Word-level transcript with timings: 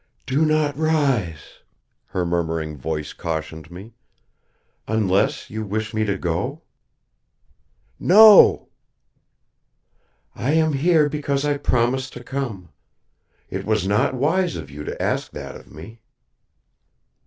"Do 0.25 0.45
not 0.47 0.75
rise!" 0.79 1.59
her 2.07 2.25
murmuring 2.25 2.75
voice 2.75 3.13
cautioned 3.13 3.69
me. 3.69 3.93
"Unless 4.87 5.51
you 5.51 5.63
wish 5.63 5.93
me 5.93 6.03
to 6.05 6.17
go?" 6.17 6.63
"No!" 7.99 8.69
"I 10.33 10.53
am 10.53 10.73
here 10.73 11.07
because 11.07 11.45
I 11.45 11.57
promised 11.57 12.13
to 12.13 12.23
come. 12.23 12.69
It 13.51 13.63
was 13.63 13.87
not 13.87 14.15
wise 14.15 14.55
of 14.55 14.71
you 14.71 14.83
to 14.85 14.99
ask 14.99 15.29
that 15.33 15.55
of 15.55 15.71
me." 15.71 15.99